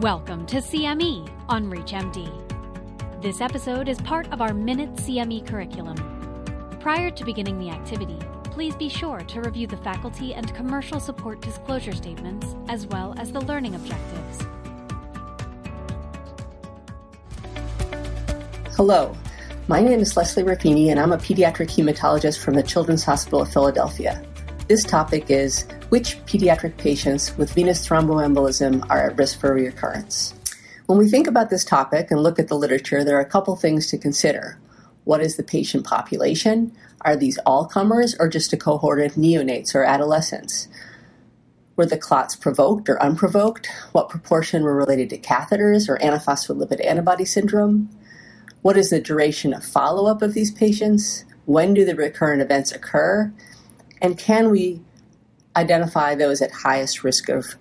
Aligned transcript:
Welcome 0.00 0.44
to 0.46 0.56
CME 0.56 1.30
on 1.48 1.70
ReachMD. 1.70 3.22
This 3.22 3.40
episode 3.40 3.88
is 3.88 3.96
part 4.00 4.26
of 4.32 4.42
our 4.42 4.52
Minute 4.52 4.92
CME 4.96 5.46
curriculum. 5.46 5.94
Prior 6.80 7.12
to 7.12 7.24
beginning 7.24 7.60
the 7.60 7.70
activity, 7.70 8.18
please 8.42 8.74
be 8.74 8.88
sure 8.88 9.20
to 9.20 9.40
review 9.40 9.68
the 9.68 9.76
faculty 9.76 10.34
and 10.34 10.52
commercial 10.52 10.98
support 10.98 11.40
disclosure 11.40 11.92
statements 11.92 12.56
as 12.68 12.88
well 12.88 13.14
as 13.18 13.30
the 13.30 13.40
learning 13.42 13.76
objectives. 13.76 14.44
Hello, 18.74 19.16
my 19.68 19.80
name 19.80 20.00
is 20.00 20.16
Leslie 20.16 20.42
Raffini 20.42 20.88
and 20.88 20.98
I'm 20.98 21.12
a 21.12 21.18
pediatric 21.18 21.68
hematologist 21.68 22.40
from 22.40 22.54
the 22.54 22.64
Children's 22.64 23.04
Hospital 23.04 23.42
of 23.42 23.52
Philadelphia. 23.52 24.20
This 24.66 24.82
topic 24.82 25.30
is 25.30 25.68
which 25.94 26.18
pediatric 26.26 26.76
patients 26.76 27.38
with 27.38 27.54
venous 27.54 27.86
thromboembolism 27.86 28.84
are 28.90 29.10
at 29.10 29.16
risk 29.16 29.38
for 29.38 29.54
recurrence. 29.54 30.34
When 30.86 30.98
we 30.98 31.08
think 31.08 31.28
about 31.28 31.50
this 31.50 31.64
topic 31.64 32.10
and 32.10 32.20
look 32.20 32.40
at 32.40 32.48
the 32.48 32.56
literature, 32.56 33.04
there 33.04 33.16
are 33.16 33.20
a 33.20 33.24
couple 33.24 33.54
things 33.54 33.86
to 33.86 33.96
consider. 33.96 34.58
What 35.04 35.20
is 35.20 35.36
the 35.36 35.44
patient 35.44 35.86
population? 35.86 36.76
Are 37.02 37.14
these 37.14 37.38
all 37.46 37.66
comers 37.66 38.16
or 38.18 38.28
just 38.28 38.52
a 38.52 38.56
cohort 38.56 39.00
of 39.02 39.12
neonates 39.12 39.72
or 39.72 39.84
adolescents? 39.84 40.66
Were 41.76 41.86
the 41.86 41.96
clots 41.96 42.34
provoked 42.34 42.88
or 42.88 43.00
unprovoked? 43.00 43.68
What 43.92 44.08
proportion 44.08 44.64
were 44.64 44.74
related 44.74 45.10
to 45.10 45.18
catheters 45.18 45.88
or 45.88 45.98
antiphospholipid 45.98 46.84
antibody 46.84 47.24
syndrome? 47.24 47.88
What 48.62 48.76
is 48.76 48.90
the 48.90 49.00
duration 49.00 49.54
of 49.54 49.64
follow 49.64 50.10
up 50.10 50.22
of 50.22 50.34
these 50.34 50.50
patients? 50.50 51.24
When 51.44 51.72
do 51.72 51.84
the 51.84 51.94
recurrent 51.94 52.42
events 52.42 52.72
occur? 52.72 53.32
And 54.02 54.18
can 54.18 54.50
we 54.50 54.80
identify 55.56 56.14
those 56.14 56.42
at 56.42 56.50
highest 56.50 57.04
risk 57.04 57.28
of 57.28 57.54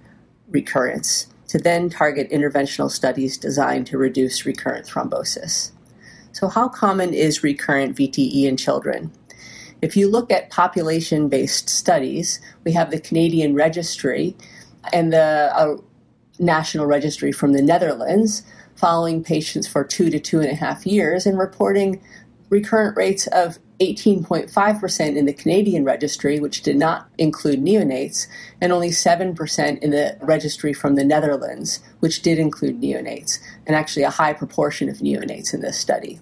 recurrence 0.50 1.28
to 1.48 1.58
then 1.58 1.90
target 1.90 2.30
interventional 2.32 2.90
studies 2.90 3.38
designed 3.38 3.88
to 3.88 3.98
reduce 3.98 4.46
recurrent 4.46 4.86
thrombosis? 4.86 5.72
So, 6.32 6.48
how 6.48 6.68
common 6.68 7.14
is 7.14 7.44
recurrent 7.44 7.96
VTE 7.96 8.46
in 8.46 8.58
children? 8.58 9.12
If 9.82 9.98
you 9.98 10.10
look 10.10 10.32
at 10.32 10.50
population 10.50 11.30
based 11.30 11.70
studies, 11.70 12.40
we 12.64 12.72
have 12.72 12.90
the 12.90 13.00
Canadian 13.00 13.54
Registry 13.54 14.36
and 14.92 15.14
the 15.14 15.52
uh, 15.54 15.78
National 16.40 16.86
Registry 16.86 17.32
from 17.32 17.54
the 17.54 17.62
Netherlands 17.62 18.44
following 18.76 19.24
patients 19.24 19.68
for 19.68 19.84
two 19.84 20.10
to 20.10 20.20
two 20.20 20.40
and 20.40 20.50
a 20.50 20.56
half 20.56 20.86
years 20.86 21.26
and 21.26 21.38
reporting 21.38 22.02
recurrent 22.50 22.98
rates 22.98 23.28
of 23.28 23.60
18.5% 23.84 25.16
in 25.16 25.26
the 25.26 25.34
Canadian 25.34 25.84
registry, 25.84 26.40
which 26.40 26.62
did 26.62 26.78
not 26.78 27.08
include 27.18 27.60
neonates, 27.60 28.28
and 28.62 28.72
only 28.72 28.90
7% 28.90 29.80
in 29.80 29.90
the 29.92 30.18
registry 30.22 30.74
from 30.74 30.96
the 30.96 31.04
Netherlands, 31.04 31.80
which 32.00 32.22
did 32.22 32.40
include 32.40 32.82
neonates, 32.82 33.40
and 33.68 33.76
actually 33.76 34.04
a 34.04 34.10
high 34.10 34.34
proportion 34.34 34.90
of 34.90 34.98
neonates 34.98 35.54
in 35.54 35.62
this 35.62 35.78
study. 35.78 36.20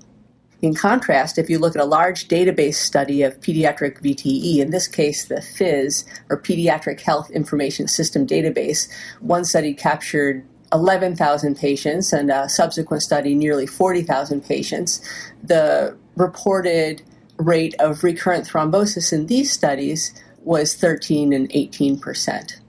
In 0.62 0.76
contrast, 0.76 1.38
if 1.40 1.50
you 1.50 1.58
look 1.58 1.76
at 1.76 1.81
a 1.81 1.86
large 1.86 2.28
database 2.28 2.76
study 2.76 3.23
of 3.23 3.40
pediatric 3.40 4.00
VTE, 4.02 4.58
in 4.58 4.70
this 4.70 4.88
case 4.88 5.25
the 5.25 5.42
PHIS, 5.42 6.06
or 6.30 6.40
Pediatric 6.40 7.02
Health 7.02 7.31
Information 7.31 7.88
System 7.88 8.28
database, 8.28 8.88
one 9.22 9.44
study 9.44 9.73
captured 9.73 10.46
11,000 10.72 11.58
patients 11.58 12.14
and 12.14 12.31
a 12.31 12.48
subsequent 12.48 13.03
study 13.03 13.36
nearly 13.36 13.66
40,000 13.66 14.46
patients. 14.46 15.02
The 15.44 15.98
reported 16.16 17.02
rate 17.42 17.75
of 17.80 18.03
recurrent 18.03 18.47
thrombosis 18.47 19.11
in 19.11 19.28
these 19.28 19.52
studies 19.52 20.14
was 20.44 20.75
13 20.75 21.34
and 21.34 21.52
18 21.52 22.00
percent. 22.00 22.59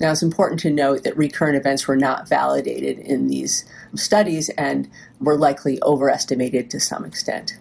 Now, 0.00 0.10
it's 0.10 0.22
important 0.22 0.58
to 0.60 0.70
note 0.70 1.04
that 1.04 1.16
recurrent 1.16 1.56
events 1.56 1.86
were 1.86 1.96
not 1.96 2.28
validated 2.28 2.98
in 2.98 3.28
these 3.28 3.64
studies 3.94 4.48
and 4.50 4.90
were 5.20 5.38
likely 5.38 5.80
overestimated 5.82 6.70
to 6.70 6.80
some 6.80 7.04
extent. 7.04 7.58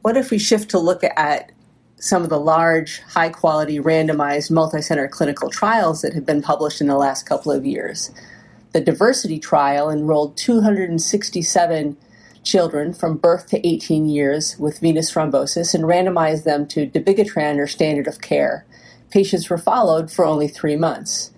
What 0.00 0.16
if 0.16 0.30
we 0.30 0.38
shift 0.38 0.70
to 0.70 0.78
look 0.78 1.04
at 1.04 1.52
some 1.96 2.22
of 2.22 2.30
the 2.30 2.40
large, 2.40 3.00
high 3.00 3.28
quality, 3.28 3.78
randomized, 3.78 4.50
multi-center 4.50 5.06
clinical 5.06 5.50
trials 5.50 6.00
that 6.00 6.14
have 6.14 6.24
been 6.24 6.40
published 6.40 6.80
in 6.80 6.86
the 6.86 6.96
last 6.96 7.26
couple 7.26 7.52
of 7.52 7.66
years? 7.66 8.10
The 8.72 8.80
Diversity 8.80 9.38
trial 9.38 9.90
enrolled 9.90 10.38
267 10.38 11.96
children 12.42 12.92
from 12.92 13.16
birth 13.16 13.46
to 13.48 13.66
18 13.66 14.08
years 14.08 14.58
with 14.58 14.80
venous 14.80 15.12
thrombosis 15.12 15.74
and 15.74 15.84
randomized 15.84 16.44
them 16.44 16.66
to 16.68 16.86
dabigatran 16.86 17.58
or 17.58 17.66
standard 17.66 18.06
of 18.06 18.20
care. 18.20 18.66
Patients 19.10 19.48
were 19.48 19.58
followed 19.58 20.10
for 20.10 20.24
only 20.24 20.48
three 20.48 20.76
months. 20.76 21.30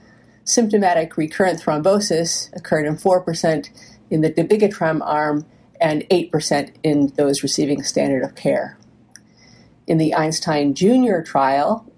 Symptomatic 0.45 1.17
recurrent 1.17 1.61
thrombosis 1.61 2.55
occurred 2.57 2.87
in 2.87 2.97
4% 2.97 3.71
in 4.11 4.21
the 4.21 4.31
dabigatran 4.31 5.01
arm 5.03 5.47
and 5.81 6.03
8% 6.09 6.75
in 6.83 7.09
those 7.17 7.43
receiving 7.43 7.83
standard 7.83 8.23
of 8.23 8.35
care. 8.35 8.79
In 9.87 9.99
the 9.99 10.15
Einstein 10.15 10.75
Junior 10.75 11.23
trial, 11.23 11.91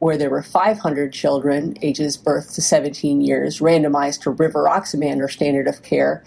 where 0.00 0.16
there 0.16 0.30
were 0.30 0.42
500 0.42 1.12
children 1.12 1.76
ages 1.82 2.16
birth 2.16 2.54
to 2.54 2.62
17 2.62 3.20
years 3.20 3.60
randomized 3.60 4.22
to 4.22 4.32
rivaroxaban 4.32 5.20
or 5.20 5.28
standard 5.28 5.68
of 5.68 5.82
care, 5.82 6.24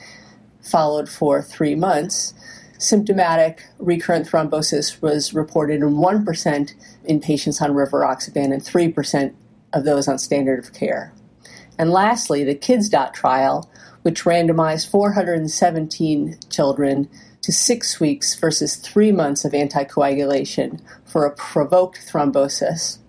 followed 0.64 1.10
for 1.10 1.42
three 1.42 1.76
months, 1.76 2.34
symptomatic 2.78 3.64
recurrent 3.80 4.28
thrombosis 4.28 5.02
was 5.02 5.34
reported 5.34 5.82
in 5.82 5.96
1% 5.96 6.74
in 7.06 7.20
patients 7.20 7.62
on 7.62 7.72
rivaroxaban 7.72 8.54
and 8.54 8.62
3% 8.62 9.34
of 9.74 9.84
those 9.84 10.08
on 10.08 10.18
standard 10.18 10.60
of 10.60 10.74
care. 10.74 11.14
And 11.78 11.92
lastly, 11.92 12.44
the 12.44 12.56
Kids-DOTT 12.56 13.14
trial, 13.14 13.70
which 14.04 14.24
randomized 14.24 14.90
417 14.90 16.38
children 16.50 17.10
to 17.42 17.52
six 17.52 18.00
weeks 18.00 18.36
versus 18.36 18.76
three 18.76 19.12
months 19.12 19.44
of 19.44 19.52
anticoagulation 19.52 20.80
for 21.06 21.26
a 21.26 21.36
provoked 21.36 22.00
thrombosis, 22.08 23.00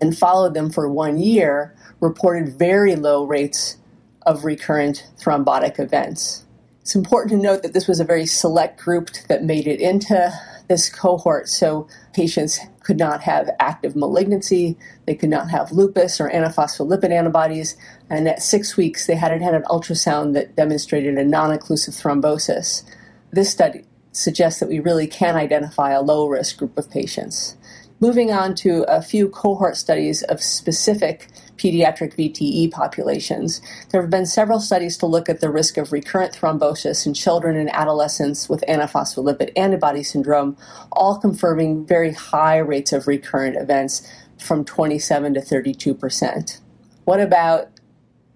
and 0.00 0.16
followed 0.16 0.54
them 0.54 0.70
for 0.70 0.88
one 0.88 1.18
year, 1.18 1.74
reported 2.00 2.58
very 2.58 2.96
low 2.96 3.24
rates 3.24 3.76
of 4.22 4.44
recurrent 4.44 5.06
thrombotic 5.18 5.78
events. 5.78 6.43
It's 6.84 6.94
important 6.94 7.30
to 7.30 7.38
note 7.38 7.62
that 7.62 7.72
this 7.72 7.88
was 7.88 7.98
a 7.98 8.04
very 8.04 8.26
select 8.26 8.78
group 8.78 9.08
that 9.28 9.42
made 9.42 9.66
it 9.66 9.80
into 9.80 10.30
this 10.68 10.90
cohort, 10.90 11.48
so 11.48 11.88
patients 12.12 12.60
could 12.82 12.98
not 12.98 13.22
have 13.22 13.48
active 13.58 13.96
malignancy, 13.96 14.76
they 15.06 15.14
could 15.14 15.30
not 15.30 15.48
have 15.48 15.72
lupus 15.72 16.20
or 16.20 16.28
antiphospholipid 16.28 17.10
antibodies, 17.10 17.78
and 18.10 18.28
at 18.28 18.42
six 18.42 18.76
weeks 18.76 19.06
they 19.06 19.14
hadn't 19.14 19.40
had 19.40 19.54
an 19.54 19.62
ultrasound 19.62 20.34
that 20.34 20.56
demonstrated 20.56 21.16
a 21.16 21.24
non 21.24 21.56
occlusive 21.56 21.98
thrombosis. 21.98 22.82
This 23.30 23.50
study 23.50 23.86
suggests 24.12 24.60
that 24.60 24.68
we 24.68 24.78
really 24.78 25.06
can 25.06 25.36
identify 25.36 25.92
a 25.92 26.02
low 26.02 26.28
risk 26.28 26.58
group 26.58 26.76
of 26.76 26.90
patients. 26.90 27.56
Moving 27.98 28.30
on 28.30 28.54
to 28.56 28.82
a 28.88 29.00
few 29.00 29.30
cohort 29.30 29.78
studies 29.78 30.22
of 30.24 30.42
specific 30.42 31.30
pediatric 31.56 32.14
VTE 32.16 32.70
populations, 32.70 33.60
there 33.90 34.00
have 34.00 34.10
been 34.10 34.26
several 34.26 34.60
studies 34.60 34.96
to 34.98 35.06
look 35.06 35.28
at 35.28 35.40
the 35.40 35.50
risk 35.50 35.76
of 35.76 35.92
recurrent 35.92 36.32
thrombosis 36.32 37.06
in 37.06 37.14
children 37.14 37.56
and 37.56 37.70
adolescents 37.74 38.48
with 38.48 38.64
antiphospholipid 38.68 39.52
antibody 39.56 40.02
syndrome, 40.02 40.56
all 40.92 41.18
confirming 41.18 41.86
very 41.86 42.12
high 42.12 42.58
rates 42.58 42.92
of 42.92 43.06
recurrent 43.06 43.56
events 43.56 44.08
from 44.38 44.64
27 44.64 45.34
to 45.34 45.40
32 45.40 45.94
percent. 45.94 46.60
What 47.04 47.20
about 47.20 47.68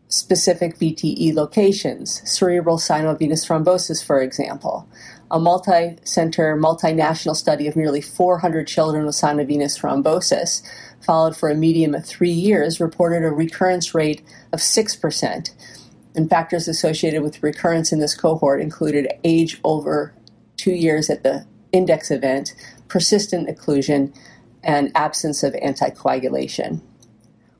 specific 0.08 0.78
VTE 0.78 1.34
locations, 1.34 2.22
cerebral 2.30 2.78
sinovenous 2.78 3.46
thrombosis, 3.46 4.04
for 4.04 4.20
example? 4.20 4.88
A 5.30 5.38
multi 5.38 5.96
center, 6.04 6.56
multinational 6.56 7.36
study 7.36 7.66
of 7.66 7.76
nearly 7.76 8.00
400 8.00 8.66
children 8.66 9.04
with 9.04 9.14
sinovenous 9.14 9.78
thrombosis, 9.78 10.62
followed 11.00 11.36
for 11.36 11.50
a 11.50 11.54
median 11.54 11.94
of 11.94 12.04
three 12.04 12.30
years, 12.30 12.80
reported 12.80 13.24
a 13.24 13.30
recurrence 13.30 13.94
rate 13.94 14.22
of 14.52 14.60
6%. 14.60 15.50
And 16.14 16.30
factors 16.30 16.66
associated 16.66 17.22
with 17.22 17.42
recurrence 17.42 17.92
in 17.92 18.00
this 18.00 18.14
cohort 18.14 18.60
included 18.60 19.08
age 19.22 19.60
over 19.64 20.14
two 20.56 20.72
years 20.72 21.10
at 21.10 21.22
the 21.22 21.46
index 21.72 22.10
event, 22.10 22.54
persistent 22.88 23.48
occlusion, 23.48 24.14
and 24.62 24.90
absence 24.94 25.42
of 25.42 25.52
anticoagulation. 25.54 26.80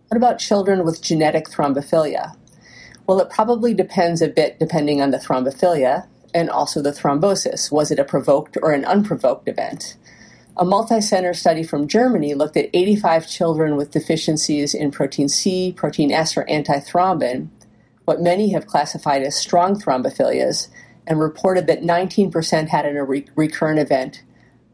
What 0.09 0.17
about 0.17 0.39
children 0.39 0.85
with 0.85 1.03
genetic 1.03 1.49
thrombophilia? 1.49 2.37
Well, 3.07 3.21
it 3.21 3.31
probably 3.31 3.75
depends 3.75 4.21
a 4.23 4.29
bit 4.29 4.59
depending 4.59 5.01
on 5.01 5.11
the 5.11 5.19
thrombophilia 5.19 6.07
and 6.35 6.51
also 6.51 6.83
the 6.83 6.93
thrombosis. 6.93 7.71
Was 7.71 7.91
it 7.91 7.99
a 7.99 8.05
provoked 8.05 8.57
or 8.63 8.73
an 8.73 8.85
unprovoked 8.85 9.49
event? 9.49 9.97
A 10.57 10.65
multi-center 10.65 11.35
study 11.35 11.63
from 11.63 11.87
Germany 11.87 12.35
looked 12.35 12.57
at 12.57 12.71
85 12.75 13.29
children 13.29 13.77
with 13.77 13.93
deficiencies 13.93 14.75
in 14.75 14.91
protein 14.91 15.29
C, 15.29 15.73
protein 15.73 16.11
S, 16.11 16.37
or 16.37 16.45
antithrombin, 16.47 17.49
what 18.05 18.21
many 18.21 18.53
have 18.53 18.67
classified 18.67 19.23
as 19.23 19.37
strong 19.37 19.79
thrombophilias, 19.79 20.69
and 21.07 21.21
reported 21.21 21.67
that 21.69 21.83
19% 21.83 22.69
had 22.69 22.87
a 22.87 23.05
re- 23.05 23.27
recurrent 23.37 23.79
event, 23.79 24.25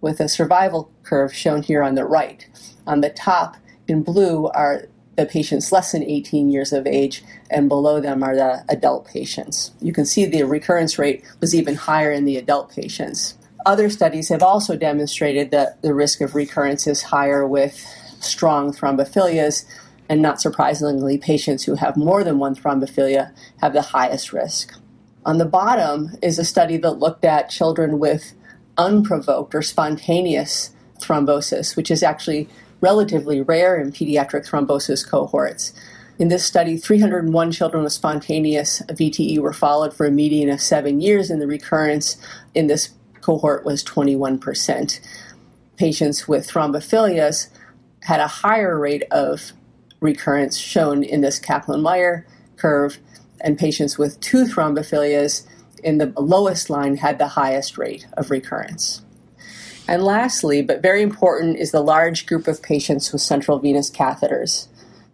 with 0.01 0.21
a 0.21 0.29
survival 0.29 0.91
curve 1.03 1.35
shown 1.35 1.63
here 1.63 1.83
on 1.83 1.95
the 1.95 2.05
right. 2.05 2.47
On 2.87 3.01
the 3.01 3.11
top 3.11 3.57
in 3.87 4.03
blue 4.03 4.47
are 4.49 4.85
the 5.17 5.27
patients 5.27 5.73
less 5.73 5.93
than 5.93 6.03
18 6.03 6.51
years 6.51 6.73
of 6.73 6.87
age, 6.87 7.23
and 7.51 7.69
below 7.69 8.01
them 8.01 8.23
are 8.23 8.35
the 8.35 8.65
adult 8.69 9.07
patients. 9.07 9.73
You 9.81 9.93
can 9.93 10.07
see 10.07 10.27
the 10.27 10.43
recurrence 10.43 10.99
rate 10.99 11.25
was 11.41 11.55
even 11.55 11.77
higher 11.77 12.11
in 12.11 12.25
the 12.25 12.37
adult 12.37 12.71
patients. 12.71 13.37
Other 13.67 13.89
studies 13.89 14.29
have 14.29 14.43
also 14.43 14.77
demonstrated 14.77 15.51
that 15.53 15.81
the 15.83 15.95
risk 15.95 16.21
of 16.21 16.35
recurrence 16.35 16.87
is 16.87 17.03
higher 17.03 17.47
with 17.47 17.87
strong 18.21 18.73
thrombophilias, 18.73 19.65
and 20.09 20.21
not 20.21 20.41
surprisingly, 20.41 21.17
patients 21.17 21.65
who 21.65 21.77
have 21.77 21.97
more 21.97 22.23
than 22.25 22.39
one 22.39 22.55
thrombophilia 22.55 23.33
have 23.61 23.73
the 23.73 23.83
highest 23.83 24.33
risk. 24.33 24.75
On 25.25 25.39
the 25.39 25.47
bottom 25.47 26.11
is 26.23 26.39
a 26.39 26.45
study 26.45 26.77
that 26.79 26.99
looked 26.99 27.25
at 27.25 27.49
children 27.49 27.99
with 27.99 28.35
unprovoked 28.77 29.55
or 29.55 29.63
spontaneous 29.63 30.71
thrombosis, 31.01 31.77
which 31.77 31.91
is 31.91 32.03
actually 32.03 32.49
relatively 32.85 33.41
rare 33.41 33.81
in 33.81 33.91
pediatric 33.91 34.47
thrombosis 34.47 35.09
cohorts. 35.09 35.73
In 36.19 36.29
this 36.29 36.45
study, 36.45 36.77
301 36.77 37.51
children 37.51 37.83
with 37.83 37.95
spontaneous 37.95 38.83
VTE 38.83 39.39
were 39.39 39.55
followed 39.55 39.95
for 39.95 40.05
a 40.05 40.11
median 40.11 40.51
of 40.51 40.61
seven 40.61 41.01
years, 41.01 41.31
and 41.31 41.41
the 41.41 41.47
recurrence 41.47 42.19
in 42.55 42.67
this 42.67 42.91
cohort 43.23 43.65
was 43.65 43.83
21%. 43.83 45.01
Patients 45.79 46.29
with 46.29 46.47
thrombophilias 46.47 47.49
had 48.03 48.21
a 48.21 48.29
higher 48.29 48.79
rate 48.79 49.05
of 49.11 49.55
recurrence 50.01 50.59
shown 50.59 51.03
in 51.03 51.23
this 51.23 51.39
Kaplan 51.39 51.81
Meier 51.81 52.27
curve, 52.57 52.99
and 53.41 53.59
patients 53.59 53.97
with 53.97 54.21
two 54.21 54.45
thrombophilias 54.45 55.47
in 55.83 55.97
the 55.97 56.13
lowest 56.19 56.69
line 56.69 56.99
had 56.99 57.19
the 57.19 57.29
highest 57.29 57.79
rate 57.79 58.07
of 58.19 58.31
recurrence. 58.31 59.04
And 59.87 60.03
lastly, 60.03 60.63
but 60.63 60.83
very 60.83 61.03
important, 61.03 61.59
is 61.59 61.71
the 61.71 61.83
large 61.83 62.27
group 62.27 62.49
of 62.49 62.63
patients 62.63 63.13
with 63.13 63.21
central 63.21 63.59
venous 63.59 63.91
catheters. 63.91 64.69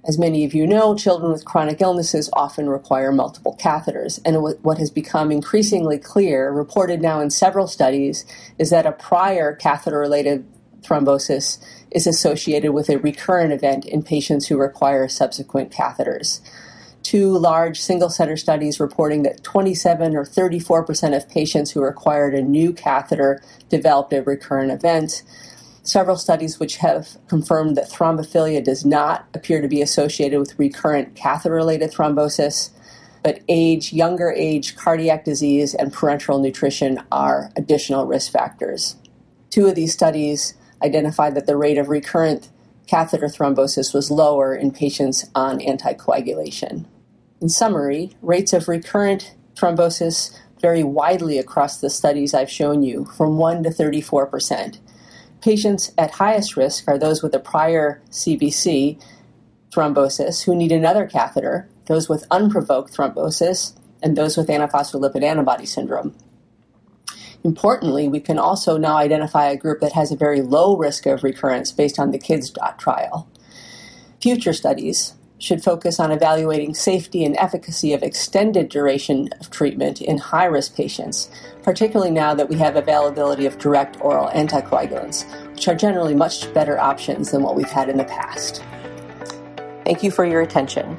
As 0.06 0.18
many 0.18 0.44
of 0.44 0.54
you 0.54 0.66
know, 0.66 0.94
children 0.94 1.30
with 1.30 1.44
chronic 1.44 1.80
illnesses 1.80 2.30
often 2.32 2.68
require 2.68 3.12
multiple 3.12 3.58
catheters. 3.60 4.20
And 4.24 4.42
what 4.62 4.78
has 4.78 4.90
become 4.90 5.30
increasingly 5.30 5.98
clear, 5.98 6.50
reported 6.50 7.02
now 7.02 7.20
in 7.20 7.30
several 7.30 7.66
studies, 7.66 8.24
is 8.58 8.70
that 8.70 8.86
a 8.86 8.92
prior 8.92 9.54
catheter 9.54 9.98
related 9.98 10.46
thrombosis 10.82 11.58
is 11.90 12.06
associated 12.06 12.72
with 12.72 12.88
a 12.88 12.98
recurrent 12.98 13.52
event 13.52 13.84
in 13.84 14.02
patients 14.02 14.46
who 14.46 14.56
require 14.56 15.08
subsequent 15.08 15.70
catheters 15.70 16.40
two 17.02 17.36
large 17.36 17.80
single 17.80 18.10
center 18.10 18.36
studies 18.36 18.80
reporting 18.80 19.22
that 19.22 19.42
27 19.42 20.14
or 20.16 20.24
34% 20.24 21.16
of 21.16 21.28
patients 21.28 21.70
who 21.70 21.82
required 21.82 22.34
a 22.34 22.42
new 22.42 22.72
catheter 22.72 23.42
developed 23.68 24.12
a 24.12 24.22
recurrent 24.22 24.70
event. 24.70 25.22
Several 25.82 26.16
studies 26.16 26.60
which 26.60 26.76
have 26.76 27.16
confirmed 27.28 27.76
that 27.76 27.90
thrombophilia 27.90 28.62
does 28.62 28.84
not 28.84 29.26
appear 29.34 29.60
to 29.62 29.68
be 29.68 29.82
associated 29.82 30.38
with 30.38 30.58
recurrent 30.58 31.14
catheter 31.14 31.54
related 31.54 31.90
thrombosis, 31.90 32.70
but 33.22 33.40
age, 33.48 33.92
younger 33.92 34.30
age, 34.30 34.76
cardiac 34.76 35.24
disease, 35.24 35.74
and 35.74 35.92
parenteral 35.92 36.40
nutrition 36.40 37.02
are 37.10 37.50
additional 37.56 38.06
risk 38.06 38.30
factors. 38.30 38.96
Two 39.50 39.66
of 39.66 39.74
these 39.74 39.92
studies 39.92 40.54
identified 40.82 41.34
that 41.34 41.46
the 41.46 41.56
rate 41.56 41.78
of 41.78 41.88
recurrent 41.88 42.48
catheter 42.90 43.28
thrombosis 43.28 43.94
was 43.94 44.10
lower 44.10 44.52
in 44.52 44.72
patients 44.72 45.30
on 45.36 45.60
anticoagulation. 45.60 46.84
In 47.40 47.48
summary, 47.48 48.16
rates 48.20 48.52
of 48.52 48.66
recurrent 48.66 49.36
thrombosis 49.54 50.36
vary 50.60 50.82
widely 50.82 51.38
across 51.38 51.80
the 51.80 51.88
studies 51.88 52.34
I've 52.34 52.50
shown 52.50 52.82
you, 52.82 53.04
from 53.16 53.38
1 53.38 53.62
to 53.62 53.70
34 53.70 54.26
percent. 54.26 54.80
Patients 55.40 55.92
at 55.96 56.10
highest 56.10 56.56
risk 56.56 56.88
are 56.88 56.98
those 56.98 57.22
with 57.22 57.32
a 57.32 57.38
prior 57.38 58.02
CVC 58.10 59.00
thrombosis 59.70 60.42
who 60.42 60.56
need 60.56 60.72
another 60.72 61.06
catheter, 61.06 61.68
those 61.86 62.08
with 62.08 62.26
unprovoked 62.32 62.92
thrombosis, 62.92 63.72
and 64.02 64.16
those 64.16 64.36
with 64.36 64.48
antiphospholipid 64.48 65.22
antibody 65.22 65.64
syndrome. 65.64 66.14
Importantly, 67.42 68.08
we 68.08 68.20
can 68.20 68.38
also 68.38 68.76
now 68.76 68.96
identify 68.96 69.46
a 69.46 69.56
group 69.56 69.80
that 69.80 69.92
has 69.92 70.12
a 70.12 70.16
very 70.16 70.42
low 70.42 70.76
risk 70.76 71.06
of 71.06 71.24
recurrence 71.24 71.72
based 71.72 71.98
on 71.98 72.10
the 72.10 72.18
KIDS 72.18 72.52
trial. 72.78 73.28
Future 74.20 74.52
studies 74.52 75.14
should 75.38 75.64
focus 75.64 75.98
on 75.98 76.12
evaluating 76.12 76.74
safety 76.74 77.24
and 77.24 77.34
efficacy 77.38 77.94
of 77.94 78.02
extended 78.02 78.68
duration 78.68 79.30
of 79.40 79.50
treatment 79.50 80.02
in 80.02 80.18
high 80.18 80.44
risk 80.44 80.76
patients, 80.76 81.30
particularly 81.62 82.12
now 82.12 82.34
that 82.34 82.50
we 82.50 82.56
have 82.56 82.76
availability 82.76 83.46
of 83.46 83.58
direct 83.58 83.98
oral 84.02 84.28
anticoagulants, 84.28 85.24
which 85.54 85.66
are 85.66 85.74
generally 85.74 86.14
much 86.14 86.52
better 86.52 86.78
options 86.78 87.30
than 87.30 87.42
what 87.42 87.56
we've 87.56 87.70
had 87.70 87.88
in 87.88 87.96
the 87.96 88.04
past. 88.04 88.62
Thank 89.84 90.02
you 90.02 90.10
for 90.10 90.26
your 90.26 90.42
attention. 90.42 90.98